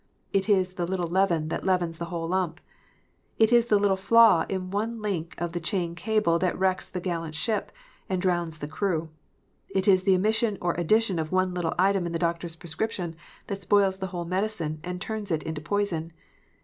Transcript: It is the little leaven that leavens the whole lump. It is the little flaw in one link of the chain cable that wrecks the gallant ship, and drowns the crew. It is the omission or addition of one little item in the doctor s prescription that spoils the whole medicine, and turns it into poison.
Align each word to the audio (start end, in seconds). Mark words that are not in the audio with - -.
It 0.33 0.49
is 0.49 0.73
the 0.73 0.87
little 0.87 1.07
leaven 1.07 1.49
that 1.49 1.63
leavens 1.63 1.99
the 1.99 2.05
whole 2.05 2.27
lump. 2.27 2.59
It 3.37 3.51
is 3.53 3.67
the 3.67 3.77
little 3.77 3.95
flaw 3.95 4.45
in 4.49 4.71
one 4.71 4.99
link 4.99 5.35
of 5.37 5.51
the 5.51 5.59
chain 5.59 5.93
cable 5.93 6.39
that 6.39 6.57
wrecks 6.57 6.89
the 6.89 6.99
gallant 6.99 7.35
ship, 7.35 7.71
and 8.09 8.19
drowns 8.19 8.57
the 8.57 8.67
crew. 8.67 9.09
It 9.69 9.87
is 9.87 10.01
the 10.01 10.15
omission 10.15 10.57
or 10.59 10.73
addition 10.73 11.19
of 11.19 11.31
one 11.31 11.53
little 11.53 11.75
item 11.77 12.07
in 12.07 12.13
the 12.13 12.17
doctor 12.17 12.45
s 12.47 12.55
prescription 12.55 13.15
that 13.45 13.61
spoils 13.61 13.97
the 13.97 14.07
whole 14.07 14.25
medicine, 14.25 14.79
and 14.83 14.99
turns 14.99 15.29
it 15.29 15.43
into 15.43 15.61
poison. 15.61 16.11